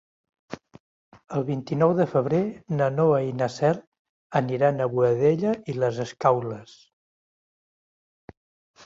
[1.39, 2.39] El vint-i-nou de febrer
[2.79, 3.81] na Noa i na Cel
[4.39, 6.75] aniran a Boadella i les Escaules.